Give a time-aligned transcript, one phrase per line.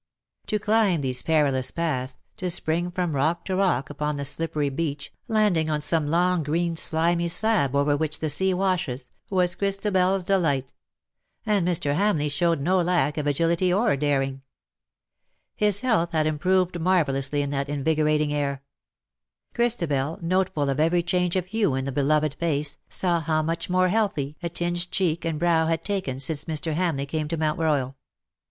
[0.47, 5.13] To climb these perilous paths, to spring from rock to rock upon the slippery beach,
[5.27, 10.73] landing on some long green slimy slab over which the sea washes, was Christabers delight—
[11.45, 11.93] and Mr.
[11.95, 14.41] Hamleigh showed no lack of agility or daring.
[15.55, 18.63] His health had im proved marvellously in that invigorating air.
[19.53, 23.69] Chris tabel, noteful of every change of hue in the beloved face, saw how much
[23.69, 26.73] more healthy a tinge cheek and brow had taken since Mr.
[26.73, 27.95] Hamleigh came to Mount Royal.